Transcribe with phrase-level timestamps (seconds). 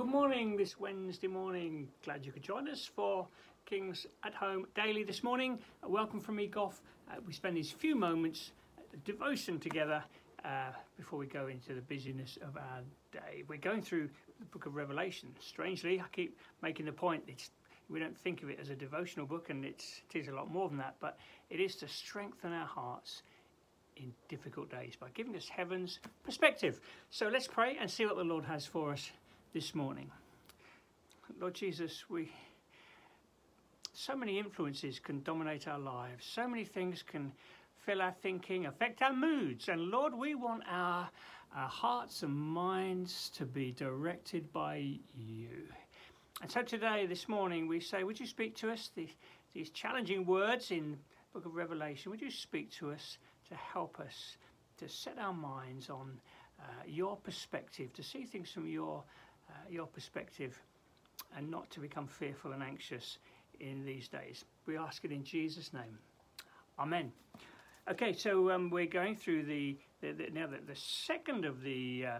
[0.00, 1.86] good morning this Wednesday morning.
[2.06, 3.28] Glad you could join us for
[3.66, 5.58] Kings at Home Daily this morning.
[5.84, 6.80] Uh, welcome from me, Goff.
[7.10, 10.02] Uh, we spend these few moments uh, devotion together
[10.42, 12.80] uh, before we go into the busyness of our
[13.12, 13.44] day.
[13.46, 14.08] We're going through
[14.38, 15.34] the book of Revelation.
[15.38, 17.50] Strangely, I keep making the point it's,
[17.90, 20.50] we don't think of it as a devotional book, and it's, it is a lot
[20.50, 21.18] more than that, but
[21.50, 23.22] it is to strengthen our hearts
[23.98, 26.80] in difficult days by giving us heaven's perspective.
[27.10, 29.10] So let's pray and see what the Lord has for us
[29.52, 30.08] this morning.
[31.40, 32.30] Lord Jesus, we
[33.92, 36.24] so many influences can dominate our lives.
[36.24, 37.32] So many things can
[37.84, 39.68] fill our thinking, affect our moods.
[39.68, 41.10] And Lord, we want our,
[41.54, 45.66] our hearts and minds to be directed by you.
[46.40, 48.90] And so today, this morning, we say, Would you speak to us?
[48.94, 49.08] The,
[49.52, 50.96] these challenging words in
[51.32, 54.36] book of Revelation, would you speak to us to help us
[54.78, 56.20] to set our minds on
[56.60, 59.02] uh, your perspective, to see things from your
[59.50, 60.58] uh, your perspective
[61.36, 63.18] and not to become fearful and anxious
[63.60, 64.44] in these days.
[64.66, 65.98] We ask it in Jesus' name.
[66.78, 67.12] Amen.
[67.90, 72.06] Okay, so um, we're going through the, the, the now the, the, second of the
[72.06, 72.10] uh,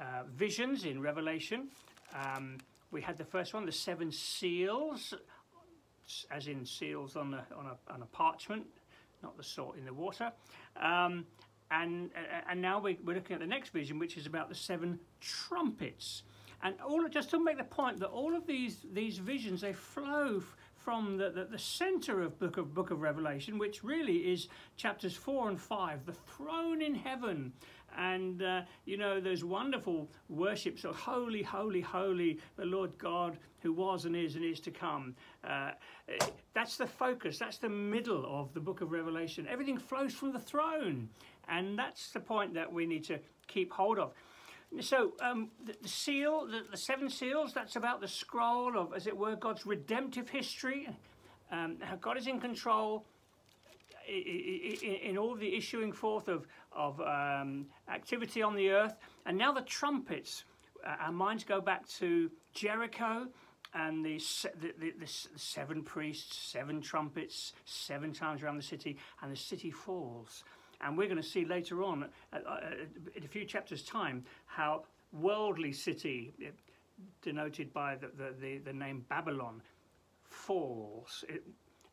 [0.00, 1.68] uh, visions in Revelation.
[2.14, 2.58] Um,
[2.90, 5.14] we had the first one, the seven seals,
[6.30, 8.66] as in seals on a, on a, on a parchment,
[9.22, 10.32] not the salt in the water.
[10.80, 11.26] Um,
[11.70, 12.10] and,
[12.48, 16.24] and now we're looking at the next vision, which is about the seven trumpets.
[16.62, 20.42] And all just to make the point that all of these these visions they flow
[20.74, 25.14] from the, the, the center of book of book of Revelation, which really is chapters
[25.14, 27.52] four and five, the throne in heaven,
[27.96, 33.72] and uh, you know those wonderful worships of holy, holy, holy, the Lord God who
[33.72, 35.14] was and is and is to come.
[35.44, 35.72] Uh,
[36.54, 37.38] that's the focus.
[37.38, 39.46] That's the middle of the book of Revelation.
[39.48, 41.08] Everything flows from the throne,
[41.48, 44.12] and that's the point that we need to keep hold of.
[44.78, 49.08] So um, the, the, seal, the, the, seven seals, that's about the scroll of, as
[49.08, 50.88] it were, God's redemptive history.
[51.50, 53.04] Um, how God is in control
[54.08, 58.94] in, all the issuing forth of, of um, activity on the earth.
[59.26, 60.44] And now the trumpets.
[60.84, 63.26] Uh, our minds go back to Jericho
[63.74, 64.18] and the,
[64.60, 69.70] the, the, the, seven priests, seven trumpets, seven times around the city, and the city
[69.70, 70.42] falls.
[70.80, 72.60] And we're going to see later on, uh, uh,
[73.14, 76.50] in a few chapters' time, how worldly city, uh,
[77.22, 79.62] denoted by the, the, the, the name Babylon,
[80.22, 81.24] falls.
[81.28, 81.42] It,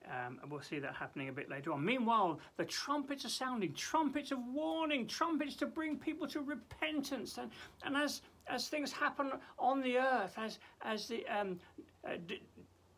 [0.06, 1.84] um, and we'll see that happening a bit later on.
[1.84, 7.38] Meanwhile, the trumpets are sounding, trumpets of warning, trumpets to bring people to repentance.
[7.38, 7.52] And,
[7.84, 11.59] and as, as things happen on the earth, as, as the, um,
[12.08, 12.42] uh, d-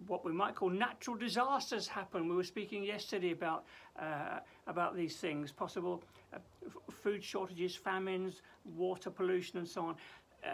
[0.07, 2.29] what we might call natural disasters happen.
[2.29, 3.65] We were speaking yesterday about
[3.99, 8.41] uh, about these things, possible uh, f- food shortages, famines,
[8.77, 9.95] water pollution, and so on.
[10.43, 10.49] Uh,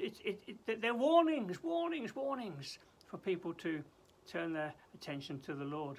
[0.00, 3.82] it, it, it, they're warnings, warnings, warnings for people to
[4.26, 5.98] turn their attention to the Lord.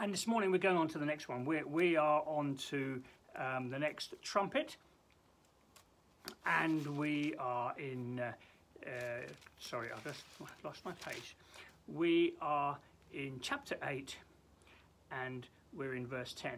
[0.00, 1.44] And this morning we're going on to the next one.
[1.44, 3.02] We're, we are on to
[3.36, 4.76] um, the next trumpet,
[6.46, 8.22] and we are in.
[8.86, 8.90] Uh,
[9.58, 10.22] sorry, I just
[10.64, 11.36] lost my page.
[11.88, 12.76] We are
[13.12, 14.16] in chapter 8
[15.10, 16.52] and we're in verse 10.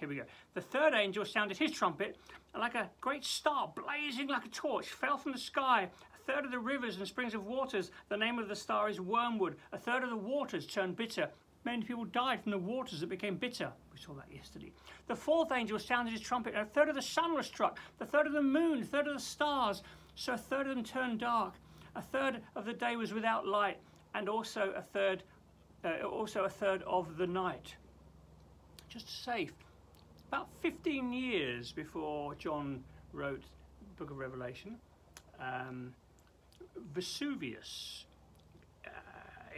[0.00, 0.22] Here we go.
[0.54, 2.16] The third angel sounded his trumpet,
[2.54, 5.88] and like a great star blazing like a torch fell from the sky.
[6.14, 9.00] A third of the rivers and springs of waters, the name of the star is
[9.00, 9.56] wormwood.
[9.72, 11.28] A third of the waters turned bitter.
[11.64, 13.72] Many people died from the waters that became bitter.
[13.92, 14.72] We saw that yesterday.
[15.08, 18.06] The fourth angel sounded his trumpet, and a third of the sun was struck, the
[18.06, 19.82] third of the moon, a third of the stars.
[20.14, 21.54] So a third of them turned dark.
[21.98, 23.76] A third of the day was without light,
[24.14, 25.24] and also a third,
[25.84, 27.74] uh, also a third of the night
[28.88, 29.52] just safe.
[30.28, 34.76] About 15 years before John wrote the book of Revelation,
[35.40, 35.92] um,
[36.94, 38.04] Vesuvius
[38.86, 38.90] uh,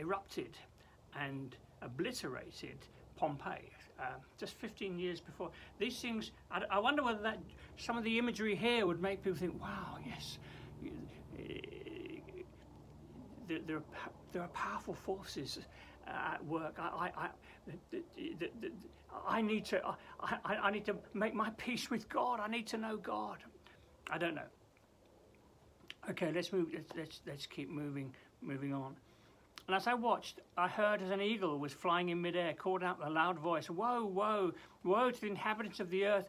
[0.01, 0.57] erupted
[1.19, 2.79] and obliterated
[3.17, 3.71] Pompeii.
[4.01, 4.05] Uh,
[4.39, 5.51] just 15 years before.
[5.79, 7.39] These things, I, I, wonder whether that
[7.77, 10.39] some of the imagery here would make people think, wow, yes,
[13.51, 13.83] there, there, are,
[14.33, 15.59] there are powerful forces
[16.07, 16.77] uh, at work.
[16.79, 17.29] I, I, I,
[19.29, 19.83] I need to,
[20.21, 22.41] I, I need to make my peace with God.
[22.41, 23.39] I need to know God.
[24.11, 24.49] I don't know.
[26.11, 26.69] Okay, let's move.
[26.73, 28.95] Let's, let's, let's keep moving, moving on.
[29.67, 32.99] And as I watched, I heard as an eagle was flying in midair, called out
[32.99, 34.53] with a loud voice, Woe, woe,
[34.85, 36.27] woe to the inhabitants of the earth,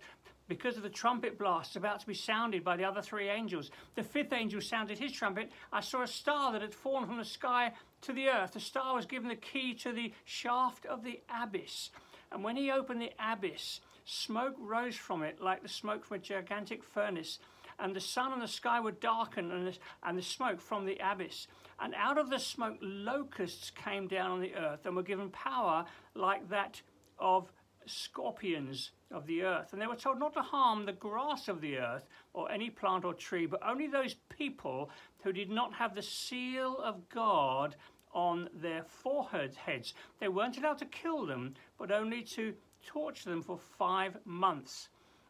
[0.51, 3.71] because of the trumpet blasts about to be sounded by the other three angels.
[3.95, 5.49] The fifth angel sounded his trumpet.
[5.71, 7.71] I saw a star that had fallen from the sky
[8.01, 8.51] to the earth.
[8.51, 11.91] The star was given the key to the shaft of the abyss.
[12.33, 16.19] And when he opened the abyss, smoke rose from it like the smoke from a
[16.19, 17.39] gigantic furnace,
[17.79, 20.99] and the sun and the sky were darkened, and the, and the smoke from the
[21.01, 21.47] abyss.
[21.79, 25.85] And out of the smoke, locusts came down on the earth and were given power
[26.13, 26.81] like that
[27.19, 27.53] of
[27.85, 29.73] scorpions of the earth.
[29.73, 33.05] And they were told not to harm the grass of the earth or any plant
[33.05, 34.89] or tree, but only those people
[35.23, 37.75] who did not have the seal of God
[38.13, 39.93] on their foreheads.
[40.19, 42.53] They weren't allowed to kill them, but only to
[42.85, 44.89] torture them for five months.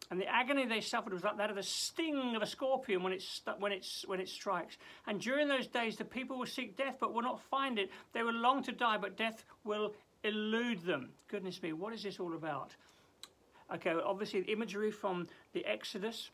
[0.10, 3.14] And the agony they suffered was like that of the sting of a scorpion when,
[3.14, 4.78] it's, when, it's, when it strikes.
[5.08, 7.90] And during those days, the people will seek death but will not find it.
[8.12, 11.10] They will long to die, but death will elude them.
[11.28, 12.76] Goodness me, what is this all about?
[13.74, 16.30] Okay, obviously, the imagery from the Exodus,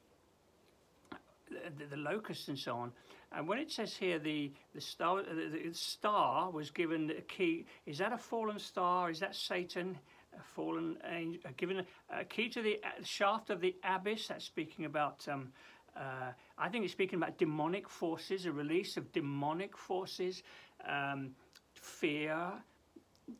[1.49, 2.91] the, the locusts and so on.
[3.31, 7.97] And when it says here the, the, star, the, star was given a key, is
[7.99, 9.09] that a fallen star?
[9.09, 9.97] Is that Satan?
[10.37, 14.27] A fallen angel, uh, given a, a, key to the shaft of the abyss.
[14.27, 15.51] That's speaking about, um,
[15.95, 20.43] uh, I think it's speaking about demonic forces, a release of demonic forces,
[20.87, 21.31] um,
[21.73, 22.51] fear,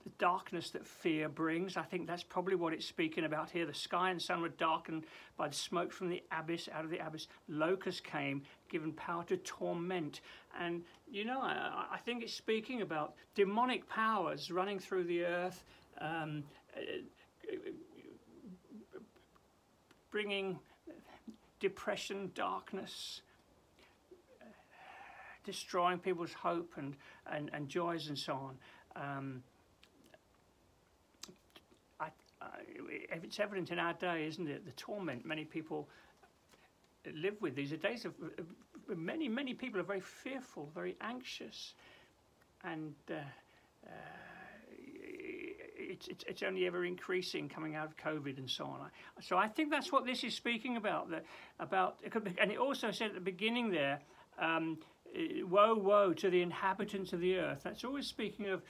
[0.03, 1.77] the darkness that fear brings.
[1.77, 3.65] I think that's probably what it's speaking about here.
[3.65, 5.05] The sky and sun were darkened
[5.37, 6.67] by the smoke from the abyss.
[6.73, 10.19] Out of the abyss, locusts came, given power to torment.
[10.59, 15.63] And, you know, I, I think it's speaking about demonic powers running through the earth,
[16.01, 16.43] um,
[20.11, 20.59] bringing
[21.59, 23.21] depression, darkness,
[25.45, 26.95] destroying people's hope and,
[27.31, 28.57] and, and joys and so on.
[28.97, 29.43] Um,
[33.23, 34.65] it's evident in our day, isn't it?
[34.65, 35.87] The torment many people
[37.13, 37.55] live with.
[37.55, 38.13] These are days of
[38.95, 41.73] many, many people are very fearful, very anxious,
[42.63, 43.15] and uh,
[43.85, 43.89] uh,
[45.75, 48.89] it's, it's, it's only ever increasing coming out of COVID and so on.
[49.21, 51.09] So I think that's what this is speaking about.
[51.09, 51.25] That
[51.59, 51.99] about,
[52.39, 53.99] and it also said at the beginning there.
[54.39, 54.77] Um,
[55.49, 57.61] woe, woe to the inhabitants of the earth.
[57.63, 58.61] That's always speaking of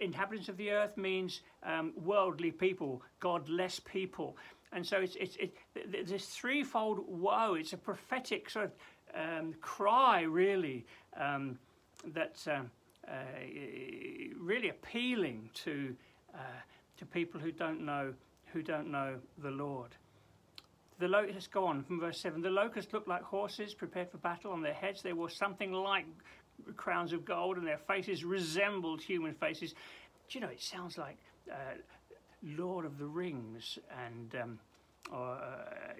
[0.00, 4.36] inhabitants of the earth means um, worldly people, godless people.
[4.72, 5.36] And so it's, it's,
[5.74, 7.54] it's this threefold woe.
[7.54, 8.72] It's a prophetic sort of
[9.14, 10.84] um, cry, really,
[11.16, 11.58] um,
[12.14, 12.60] that's uh,
[13.08, 13.12] uh,
[14.38, 15.94] really appealing to
[16.34, 16.60] uh,
[16.98, 18.12] to people who don't know
[18.52, 19.96] who don't know the Lord.
[20.98, 22.42] The locust go on from verse seven.
[22.42, 24.52] The locusts looked like horses prepared for battle.
[24.52, 26.06] On their heads they wore something like
[26.76, 29.74] crowns of gold, and their faces resembled human faces.
[30.28, 31.16] Do you know, it sounds like
[31.50, 31.76] uh,
[32.42, 34.34] Lord of the Rings and.
[34.42, 34.58] Um,
[35.10, 35.46] uh,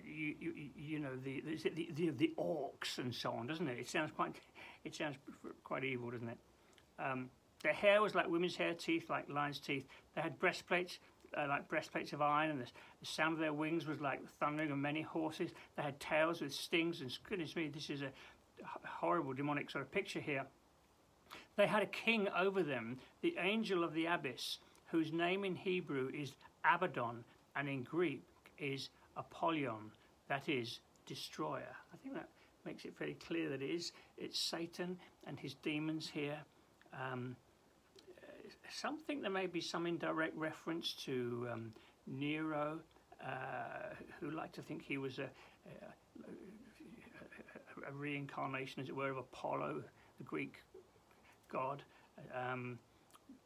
[0.05, 3.79] you, you, you, know the the, the the orcs and so on, doesn't it?
[3.79, 4.37] It sounds quite
[4.85, 5.17] it sounds
[5.65, 6.39] quite evil, doesn't it?
[6.99, 7.31] Um,
[7.62, 9.87] their hair was like women's hair, teeth like lions' teeth.
[10.15, 10.99] They had breastplates
[11.37, 12.67] uh, like breastplates of iron, and the,
[13.01, 15.51] the, sound of their wings was like the thundering of many horses.
[15.77, 18.11] They had tails with stings, and goodness me, this is a
[18.85, 20.45] horrible demonic sort of picture here.
[21.57, 26.11] They had a king over them, the angel of the abyss, whose name in Hebrew
[26.15, 26.35] is
[26.65, 27.25] Abaddon
[27.57, 28.23] and in Greek
[28.59, 29.91] is Apollyon,
[30.29, 31.75] that is, destroyer.
[31.93, 32.29] I think that
[32.65, 33.93] makes it very clear that it is.
[34.17, 36.39] It's Satan and his demons here.
[36.93, 37.37] Um,
[38.70, 41.72] some think there may be some indirect reference to um,
[42.06, 42.81] Nero,
[43.25, 45.29] uh, who like to think he was a,
[45.67, 45.89] a,
[47.89, 49.82] a reincarnation, as it were, of Apollo,
[50.19, 50.56] the Greek
[51.51, 51.82] god.
[52.34, 52.79] Um,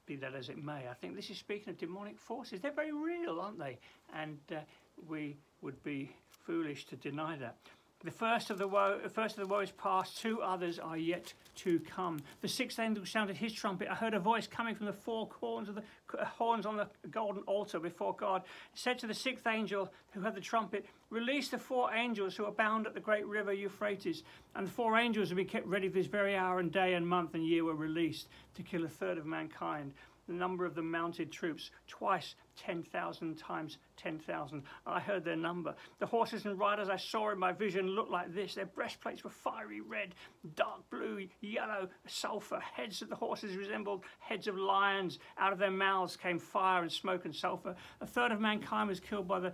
[0.06, 2.60] be that as it may, I think this is speaking of demonic forces.
[2.60, 3.78] They're very real, aren't they?
[4.14, 4.56] And uh,
[5.08, 7.56] we would be foolish to deny that.
[8.04, 10.20] The first of the woe, first of the woe is past.
[10.20, 12.20] Two others are yet to come.
[12.40, 13.88] The sixth angel sounded his trumpet.
[13.88, 15.82] I heard a voice coming from the four horns of the
[16.18, 18.42] uh, horns on the golden altar before God.
[18.72, 22.44] It said to the sixth angel who had the trumpet, "Release the four angels who
[22.44, 24.24] are bound at the great river Euphrates."
[24.56, 27.06] And the four angels who be kept ready for this very hour and day and
[27.06, 29.92] month and year were released to kill a third of mankind
[30.26, 34.62] the number of the mounted troops, twice 10,000 times 10,000.
[34.86, 35.74] I heard their number.
[35.98, 38.54] The horses and riders I saw in my vision looked like this.
[38.54, 40.14] Their breastplates were fiery red,
[40.54, 42.60] dark blue, yellow, sulfur.
[42.60, 45.18] Heads of the horses resembled heads of lions.
[45.38, 47.74] Out of their mouths came fire and smoke and sulfur.
[48.00, 49.52] A third of mankind was killed by, the,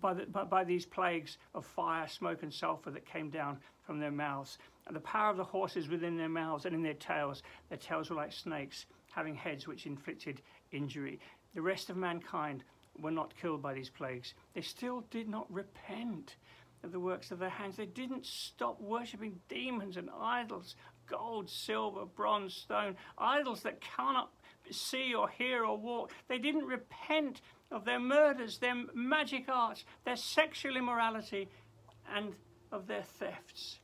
[0.00, 4.00] by, the, by, by these plagues of fire, smoke, and sulfur that came down from
[4.00, 4.58] their mouths.
[4.86, 8.10] And the power of the horses within their mouths and in their tails, their tails
[8.10, 10.42] were like snakes having heads which inflicted
[10.72, 11.20] injury.
[11.54, 12.64] The rest of mankind
[12.98, 14.34] were not killed by these plagues.
[14.54, 16.36] They still did not repent
[16.82, 17.76] of the works of their hands.
[17.76, 24.30] They didn't stop worshipping demons and idols, gold, silver, bronze, stone, idols that cannot
[24.70, 26.12] see or hear or walk.
[26.28, 27.40] They didn't repent
[27.70, 31.48] of their murders, their magic arts, their sexual immorality,
[32.14, 32.34] and
[32.70, 33.78] of their thefts.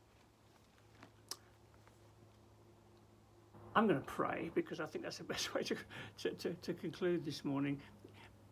[3.74, 5.76] I'm going to pray because I think that's the best way to,
[6.18, 7.78] to, to, to conclude this morning.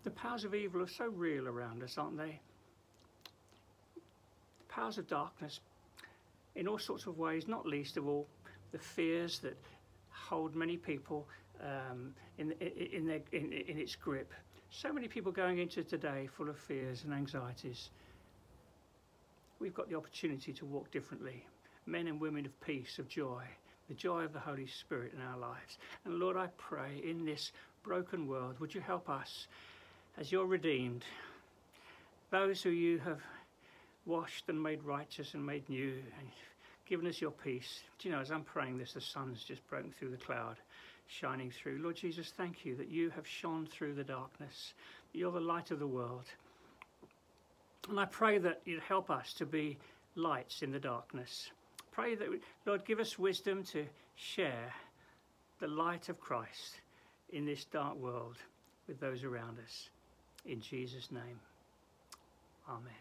[0.05, 2.41] The powers of evil are so real around us, aren't they?
[3.95, 5.61] The powers of darkness,
[6.55, 8.27] in all sorts of ways, not least of all
[8.73, 9.57] the fears that
[10.11, 11.27] hold many people
[11.63, 14.33] um, in, in, their, in, in its grip.
[14.71, 17.91] So many people going into today full of fears and anxieties.
[19.59, 21.45] We've got the opportunity to walk differently.
[21.87, 23.43] Men and women of peace, of joy,
[23.89, 25.79] the joy of the Holy Spirit in our lives.
[26.05, 27.53] And Lord, I pray in this
[27.83, 29.47] broken world, would you help us
[30.19, 31.05] as you're redeemed,
[32.31, 33.21] those who you have
[34.05, 36.29] washed and made righteous and made new and
[36.87, 37.83] given us your peace.
[37.99, 40.57] Do you know, as I'm praying this, the sun's just broken through the cloud,
[41.07, 41.79] shining through.
[41.83, 44.73] Lord Jesus, thank you that you have shone through the darkness.
[45.13, 46.25] You're the light of the world.
[47.89, 49.79] And I pray that you'd help us to be
[50.15, 51.51] lights in the darkness.
[51.99, 52.29] Pray that,
[52.65, 54.73] Lord, give us wisdom to share
[55.59, 56.81] the light of Christ
[57.31, 58.37] in this dark world
[58.87, 59.91] with those around us.
[60.47, 61.41] In Jesus' name,
[62.69, 62.93] Amen.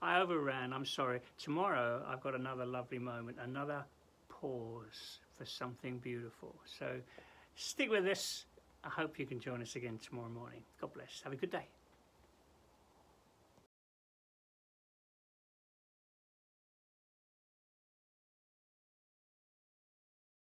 [0.00, 1.20] I overran, I'm sorry.
[1.36, 3.84] Tomorrow I've got another lovely moment, another
[4.30, 6.54] pause for something beautiful.
[6.64, 6.98] So
[7.54, 8.46] stick with us.
[8.82, 10.62] I hope you can join us again tomorrow morning.
[10.80, 11.20] God bless.
[11.22, 11.68] Have a good day.